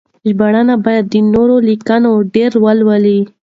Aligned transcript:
ژباړن 0.27 0.69
باید 0.85 1.05
د 1.13 1.15
نورو 1.33 1.55
لیکنې 1.67 2.11
ډېرې 2.33 2.57
ولولي. 2.63 3.19